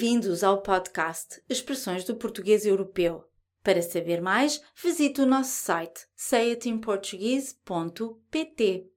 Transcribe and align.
Bem-vindos 0.00 0.42
ao 0.42 0.62
podcast 0.62 1.42
Expressões 1.46 2.04
do 2.04 2.16
Português 2.16 2.64
Europeu. 2.64 3.22
Para 3.62 3.82
saber 3.82 4.22
mais, 4.22 4.58
visite 4.82 5.20
o 5.20 5.26
nosso 5.26 5.50
site 5.50 6.06
sayitinportuguese.pt. 6.16 8.90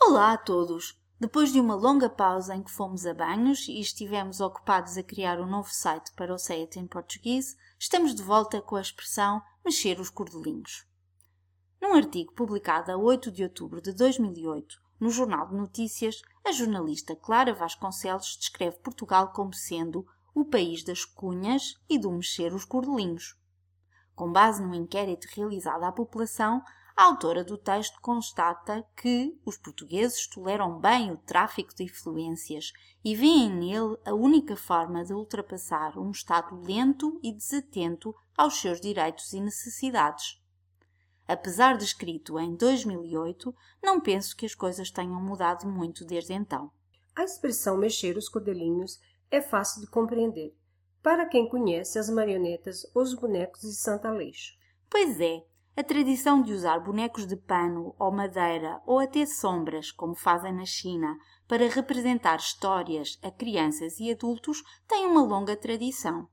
Olá 0.00 0.34
a 0.34 0.38
todos! 0.38 0.96
Depois 1.18 1.52
de 1.52 1.58
uma 1.58 1.74
longa 1.74 2.08
pausa 2.08 2.54
em 2.54 2.62
que 2.62 2.70
fomos 2.70 3.04
a 3.04 3.12
banhos 3.12 3.66
e 3.66 3.80
estivemos 3.80 4.40
ocupados 4.40 4.96
a 4.96 5.02
criar 5.02 5.40
um 5.40 5.50
novo 5.50 5.70
site 5.70 6.12
para 6.14 6.32
o 6.32 6.38
Say 6.38 6.68
Portuguese, 6.88 7.56
estamos 7.76 8.14
de 8.14 8.22
volta 8.22 8.62
com 8.62 8.76
a 8.76 8.80
expressão 8.80 9.42
mexer 9.64 9.98
os 9.98 10.08
cordelinhos. 10.08 10.86
Num 11.82 11.94
artigo 11.94 12.32
publicado 12.32 12.92
a 12.92 12.96
8 12.96 13.32
de 13.32 13.42
outubro 13.42 13.82
de 13.82 13.92
2008 13.92 14.86
no 15.00 15.10
Jornal 15.10 15.48
de 15.48 15.56
Notícias, 15.56 16.22
a 16.46 16.52
jornalista 16.52 17.16
Clara 17.16 17.52
Vasconcelos 17.52 18.36
descreve 18.38 18.78
Portugal 18.78 19.32
como 19.32 19.52
sendo 19.52 20.06
o 20.32 20.44
país 20.44 20.84
das 20.84 21.04
cunhas 21.04 21.74
e 21.90 21.98
do 21.98 22.12
mexer 22.12 22.54
os 22.54 22.64
cordelinhos. 22.64 23.36
Com 24.14 24.30
base 24.30 24.62
num 24.62 24.72
inquérito 24.72 25.26
realizado 25.34 25.82
à 25.82 25.90
população, 25.90 26.62
a 26.96 27.02
autora 27.02 27.42
do 27.42 27.58
texto 27.58 28.00
constata 28.00 28.86
que 28.96 29.36
os 29.44 29.56
portugueses 29.56 30.28
toleram 30.28 30.78
bem 30.78 31.10
o 31.10 31.16
tráfico 31.16 31.74
de 31.74 31.82
influências 31.82 32.72
e 33.04 33.16
veem 33.16 33.50
nele 33.50 33.98
a 34.04 34.14
única 34.14 34.56
forma 34.56 35.04
de 35.04 35.12
ultrapassar 35.12 35.98
um 35.98 36.12
Estado 36.12 36.54
lento 36.62 37.18
e 37.24 37.32
desatento 37.32 38.14
aos 38.36 38.60
seus 38.60 38.80
direitos 38.80 39.32
e 39.32 39.40
necessidades. 39.40 40.40
Apesar 41.28 41.76
de 41.76 41.84
escrito 41.84 42.38
em 42.38 42.54
2008, 42.54 43.54
não 43.82 44.00
penso 44.00 44.36
que 44.36 44.46
as 44.46 44.54
coisas 44.54 44.90
tenham 44.90 45.20
mudado 45.20 45.66
muito 45.66 46.04
desde 46.04 46.32
então. 46.32 46.70
A 47.14 47.24
expressão 47.24 47.76
mexer 47.76 48.16
os 48.16 48.28
cordelinhos 48.28 49.00
é 49.30 49.40
fácil 49.40 49.80
de 49.80 49.88
compreender 49.88 50.54
para 51.06 51.24
quem 51.24 51.48
conhece 51.48 52.00
as 52.00 52.10
marionetas 52.10 52.84
ou 52.92 53.00
os 53.00 53.14
bonecos 53.14 53.60
de 53.60 53.76
Santa 53.76 54.08
Aleixo. 54.08 54.54
Pois 54.90 55.20
é, 55.20 55.40
a 55.76 55.84
tradição 55.84 56.42
de 56.42 56.52
usar 56.52 56.80
bonecos 56.80 57.24
de 57.26 57.36
pano 57.36 57.94
ou 57.96 58.10
madeira 58.10 58.82
ou 58.84 58.98
até 58.98 59.24
sombras, 59.24 59.92
como 59.92 60.16
fazem 60.16 60.52
na 60.52 60.64
China, 60.64 61.16
para 61.46 61.68
representar 61.68 62.38
histórias 62.38 63.20
a 63.22 63.30
crianças 63.30 64.00
e 64.00 64.10
adultos 64.10 64.64
tem 64.88 65.06
uma 65.06 65.22
longa 65.22 65.56
tradição. 65.56 66.28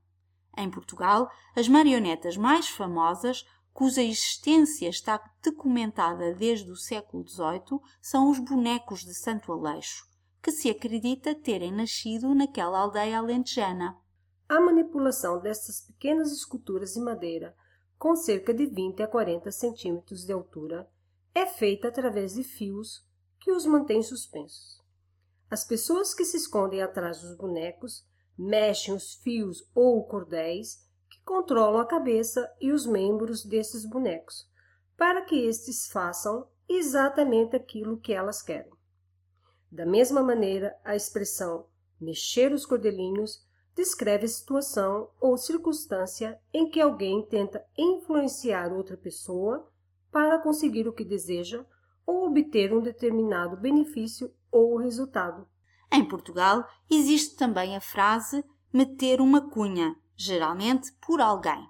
Em 0.56 0.68
Portugal, 0.68 1.30
as 1.54 1.68
marionetas 1.68 2.36
mais 2.36 2.68
famosas 2.68 3.44
cuja 3.74 4.00
existência 4.00 4.88
está 4.88 5.20
documentada 5.42 6.32
desde 6.32 6.70
o 6.70 6.76
século 6.76 7.28
XVIII, 7.28 7.80
são 8.00 8.30
os 8.30 8.38
bonecos 8.38 9.00
de 9.00 9.12
Santo 9.12 9.50
Aleixo, 9.50 10.06
que 10.40 10.52
se 10.52 10.70
acredita 10.70 11.34
terem 11.34 11.72
nascido 11.72 12.32
naquela 12.36 12.78
aldeia 12.78 13.18
alentejana. 13.18 13.98
A 14.48 14.60
manipulação 14.60 15.40
destas 15.40 15.80
pequenas 15.80 16.30
esculturas 16.30 16.94
de 16.94 17.00
madeira, 17.00 17.56
com 17.98 18.14
cerca 18.14 18.54
de 18.54 18.64
20 18.64 19.02
a 19.02 19.08
40 19.08 19.50
centímetros 19.50 20.24
de 20.24 20.32
altura, 20.32 20.88
é 21.34 21.44
feita 21.44 21.88
através 21.88 22.34
de 22.34 22.44
fios 22.44 23.04
que 23.40 23.50
os 23.50 23.66
mantêm 23.66 24.04
suspensos. 24.04 24.80
As 25.50 25.64
pessoas 25.64 26.14
que 26.14 26.24
se 26.24 26.36
escondem 26.36 26.80
atrás 26.80 27.20
dos 27.20 27.36
bonecos 27.36 28.06
mexem 28.38 28.94
os 28.94 29.14
fios 29.14 29.68
ou 29.74 30.04
cordéis 30.04 30.83
controlam 31.24 31.80
a 31.80 31.86
cabeça 31.86 32.52
e 32.60 32.72
os 32.72 32.86
membros 32.86 33.44
desses 33.44 33.84
bonecos, 33.84 34.48
para 34.96 35.22
que 35.22 35.46
estes 35.46 35.88
façam 35.88 36.46
exatamente 36.68 37.56
aquilo 37.56 37.98
que 37.98 38.12
elas 38.12 38.42
querem. 38.42 38.72
Da 39.70 39.84
mesma 39.84 40.22
maneira, 40.22 40.78
a 40.84 40.94
expressão 40.94 41.66
mexer 42.00 42.52
os 42.52 42.66
cordelinhos 42.66 43.44
descreve 43.74 44.26
a 44.26 44.28
situação 44.28 45.10
ou 45.20 45.36
circunstância 45.36 46.38
em 46.52 46.70
que 46.70 46.80
alguém 46.80 47.26
tenta 47.26 47.64
influenciar 47.76 48.72
outra 48.72 48.96
pessoa 48.96 49.68
para 50.12 50.38
conseguir 50.38 50.86
o 50.86 50.92
que 50.92 51.04
deseja 51.04 51.64
ou 52.06 52.28
obter 52.28 52.72
um 52.72 52.80
determinado 52.80 53.56
benefício 53.56 54.32
ou 54.50 54.76
resultado. 54.76 55.48
Em 55.92 56.04
Portugal, 56.04 56.64
existe 56.90 57.36
também 57.36 57.74
a 57.74 57.80
frase 57.80 58.44
meter 58.72 59.20
uma 59.20 59.50
cunha, 59.50 59.96
geralmente 60.16 60.92
por 61.04 61.20
alguém, 61.20 61.68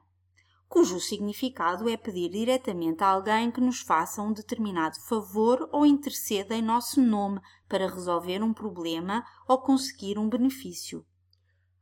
cujo 0.69 0.99
significado 1.01 1.89
é 1.89 1.97
pedir 1.97 2.31
diretamente 2.31 3.03
a 3.05 3.09
alguém 3.09 3.51
que 3.51 3.61
nos 3.61 3.81
faça 3.81 4.21
um 4.23 4.33
determinado 4.33 5.01
favor 5.03 5.69
ou 5.73 5.87
interceda 5.87 6.55
em 6.55 6.63
nosso 6.63 7.01
nome 7.01 7.41
para 7.69 7.89
resolver 7.89 8.43
um 8.43 8.53
problema 8.53 9.25
ou 9.49 9.59
conseguir 9.59 10.19
um 10.19 10.29
benefício. 10.29 11.07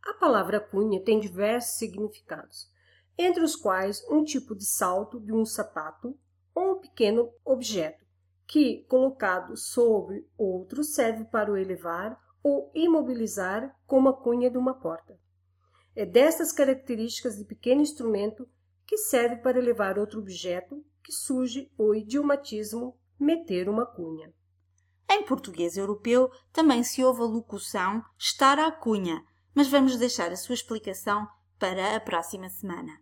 A 0.05 0.15
palavra 0.15 0.61
cunha 0.61 1.03
tem 1.03 1.21
diversos 1.21 1.79
significados, 1.79 2.71
entre 3.17 3.43
os 3.43 3.57
quais 3.57 4.05
um 4.11 4.25
tipo 4.25 4.55
de 4.55 4.65
salto 4.65 5.21
de 5.21 5.33
um 5.33 5.45
sapato 5.45 6.19
ou 6.55 6.73
um 6.73 6.81
pequeno 6.81 7.31
objeto 7.45 8.05
que, 8.47 8.85
colocado 8.89 9.57
sobre 9.57 10.29
outro, 10.37 10.85
serve 10.85 11.25
para 11.25 11.51
o 11.51 11.57
elevar 11.57 12.21
ou 12.43 12.71
imobilizar, 12.75 13.75
como 13.87 14.09
a 14.09 14.13
cunha 14.13 14.51
de 14.51 14.59
uma 14.59 14.75
porta. 14.75 15.19
É 15.95 16.07
dessas 16.07 16.53
características 16.53 17.37
de 17.37 17.45
pequeno 17.45 17.83
instrumento 17.83 18.49
que 18.87 18.97
serve 18.97 19.37
para 19.37 19.61
levar 19.61 19.99
outro 19.99 20.21
objeto 20.21 20.85
que 21.03 21.13
surge 21.13 21.71
o 21.77 21.95
idiomatismo 21.95 22.99
meter 23.19 23.69
uma 23.69 23.87
cunha. 23.87 24.33
Em 25.11 25.25
português 25.25 25.77
europeu 25.77 26.31
também 26.53 26.83
se 26.83 27.05
ouve 27.05 27.21
a 27.21 27.27
locução 27.27 28.03
estar 28.19 28.59
à 28.59 28.73
cunha, 28.73 29.23
mas 29.55 29.69
vamos 29.69 29.97
deixar 29.97 30.33
a 30.33 30.37
sua 30.37 30.55
explicação 30.55 31.29
para 31.59 31.95
a 31.95 32.01
próxima 32.01 32.49
semana. 32.49 32.99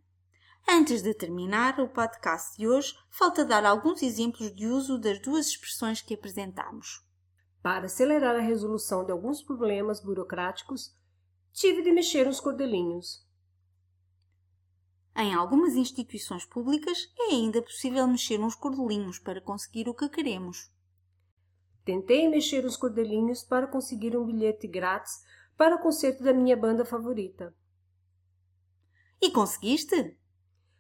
Antes 0.69 1.03
de 1.03 1.15
terminar 1.15 1.81
o 1.81 1.89
podcast 1.89 2.57
de 2.57 2.69
hoje, 2.69 2.95
falta 3.09 3.45
dar 3.45 3.65
alguns 3.65 4.03
exemplos 4.03 4.55
de 4.55 4.67
uso 4.67 4.99
das 4.99 5.21
duas 5.21 5.47
expressões 5.47 6.03
que 6.03 6.15
apresentamos. 6.15 7.05
Para 7.63 7.87
acelerar 7.87 8.37
a 8.37 8.41
resolução 8.41 9.05
de 9.05 9.13
alguns 9.13 9.43
problemas 9.43 10.01
burocráticos, 10.01 10.95
tive 11.53 11.83
de 11.83 11.93
mexer 11.93 12.27
uns 12.27 12.41
cordelinhos. 12.41 13.25
Em 15.17 15.35
algumas 15.35 15.75
instituições 15.75 16.47
públicas 16.47 17.13
é 17.19 17.35
ainda 17.35 17.61
possível 17.61 18.07
mexer 18.07 18.41
uns 18.41 18.55
cordelinhos 18.55 19.19
para 19.19 19.41
conseguir 19.41 19.89
o 19.89 19.95
que 19.95 20.09
queremos. 20.09 20.71
Tentei 21.85 22.29
mexer 22.29 22.65
os 22.65 22.77
cordelinhos 22.77 23.43
para 23.43 23.67
conseguir 23.67 24.17
um 24.17 24.25
bilhete 24.25 24.67
grátis 24.67 25.23
para 25.57 25.77
o 25.77 25.81
concerto 25.81 26.23
da 26.23 26.33
minha 26.33 26.57
banda 26.57 26.85
favorita. 26.85 27.55
E 29.21 29.31
conseguiste? 29.31 30.17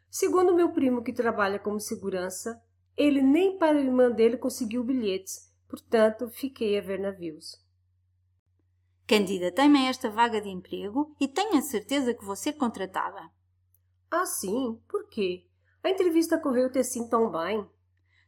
Segundo 0.09 0.55
meu 0.55 0.73
primo 0.73 1.03
que 1.03 1.13
trabalha 1.13 1.59
como 1.59 1.79
segurança, 1.79 2.63
ele 2.97 3.21
nem 3.21 3.59
para 3.59 3.79
a 3.79 3.83
irmã 3.83 4.11
dele 4.11 4.37
conseguiu 4.37 4.83
bilhetes, 4.83 5.53
portanto 5.69 6.29
fiquei 6.31 6.79
a 6.79 6.81
ver 6.81 6.99
navios. 6.99 7.63
Candidatei-me 9.10 9.76
a 9.76 9.88
esta 9.88 10.09
vaga 10.09 10.41
de 10.41 10.48
emprego 10.48 11.16
e 11.19 11.26
tenho 11.26 11.59
a 11.59 11.62
certeza 11.62 12.15
que 12.15 12.25
vou 12.25 12.37
ser 12.37 12.53
contratada. 12.53 13.28
Ah, 14.09 14.25
sim? 14.25 14.81
Por 14.88 15.09
quê? 15.09 15.48
A 15.82 15.91
entrevista 15.91 16.38
correu-te 16.38 16.78
assim 16.78 17.09
tão 17.09 17.28
bem? 17.28 17.69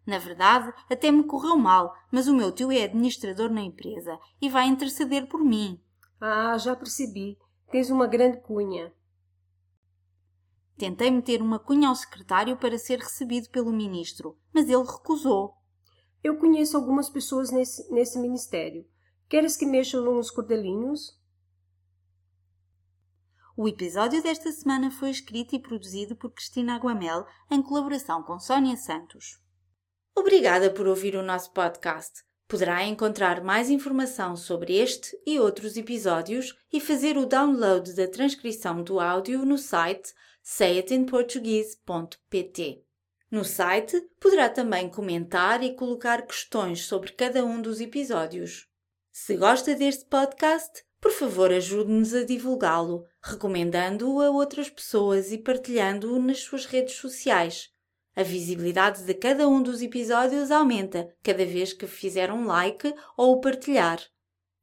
Na 0.05 0.19
verdade, 0.19 0.75
até 0.91 1.13
me 1.13 1.23
correu 1.23 1.57
mal, 1.57 1.95
mas 2.11 2.27
o 2.27 2.35
meu 2.35 2.51
tio 2.51 2.73
é 2.73 2.83
administrador 2.83 3.49
na 3.49 3.61
empresa 3.61 4.19
e 4.41 4.49
vai 4.49 4.67
interceder 4.67 5.29
por 5.29 5.45
mim. 5.45 5.81
Ah, 6.21 6.59
já 6.59 6.75
percebi. 6.75 7.39
Tens 7.71 7.89
uma 7.89 8.09
grande 8.09 8.41
cunha. 8.41 8.93
Tentei 10.77 11.13
meter 11.13 11.41
uma 11.41 11.61
cunha 11.61 11.91
ao 11.91 11.95
secretário 11.95 12.57
para 12.57 12.77
ser 12.77 12.99
recebido 12.99 13.49
pelo 13.51 13.71
ministro, 13.71 14.37
mas 14.53 14.69
ele 14.69 14.83
recusou. 14.83 15.55
Eu 16.25 16.39
conheço 16.39 16.77
algumas 16.77 17.09
pessoas 17.09 17.53
nesse, 17.53 17.89
nesse 17.93 18.19
ministério. 18.19 18.85
Queres 19.33 19.57
que 19.57 19.65
mexam 19.65 20.05
nos 20.05 20.31
cordelinhos? 20.31 21.19
O 23.57 23.67
episódio 23.67 24.23
desta 24.23 24.53
semana 24.53 24.91
foi 24.91 25.09
escrito 25.09 25.57
e 25.57 25.59
produzido 25.59 26.15
por 26.15 26.35
Cristina 26.35 26.75
Aguamel 26.75 27.27
em 27.51 27.63
colaboração 27.63 28.23
com 28.23 28.39
Sónia 28.39 28.77
Santos. 28.77 29.41
Obrigada 30.15 30.71
por 30.71 30.87
ouvir 30.87 31.17
o 31.17 31.23
nosso 31.23 31.51
podcast. 31.53 32.23
Poderá 32.47 32.85
encontrar 32.85 33.43
mais 33.43 33.71
informação 33.71 34.37
sobre 34.37 34.75
este 34.75 35.19
e 35.27 35.41
outros 35.41 35.79
episódios 35.79 36.55
e 36.71 36.79
fazer 36.79 37.17
o 37.17 37.25
download 37.25 37.95
da 37.95 38.07
transcrição 38.07 38.83
do 38.83 39.01
áudio 39.01 39.47
no 39.47 39.57
site 39.57 40.13
sayitinportuguese.pt. 40.43 42.85
No 43.31 43.47
site 43.47 43.99
poderá 44.21 44.51
também 44.51 44.91
comentar 44.91 45.63
e 45.63 45.75
colocar 45.75 46.27
questões 46.27 46.85
sobre 46.85 47.13
cada 47.13 47.43
um 47.43 47.63
dos 47.63 47.81
episódios. 47.81 48.71
Se 49.15 49.37
gosta 49.37 49.75
deste 49.75 50.07
podcast, 50.07 50.83
por 50.99 51.13
favor 51.13 51.53
ajude-nos 51.53 52.15
a 52.15 52.25
divulgá-lo, 52.25 53.05
recomendando-o 53.21 54.23
a 54.23 54.31
outras 54.31 54.71
pessoas 54.71 55.31
e 55.31 55.37
partilhando-o 55.37 56.19
nas 56.19 56.41
suas 56.41 56.65
redes 56.65 56.95
sociais. 56.95 57.69
A 58.17 58.23
visibilidade 58.23 59.05
de 59.05 59.13
cada 59.13 59.47
um 59.47 59.63
dos 59.63 59.83
episódios 59.83 60.51
aumenta 60.51 61.15
cada 61.23 61.45
vez 61.45 61.75
que 61.75 61.87
fizer 61.87 62.33
um 62.33 62.47
like 62.47 62.95
ou 63.15 63.35
o 63.35 63.41
partilhar. 63.43 64.01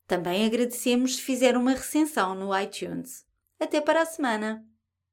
Também 0.08 0.44
agradecemos 0.44 1.18
se 1.18 1.22
fizer 1.22 1.56
uma 1.56 1.74
recensão 1.74 2.34
no 2.34 2.60
iTunes. 2.60 3.24
Até 3.60 3.80
para 3.80 4.02
a 4.02 4.06
semana! 4.06 4.66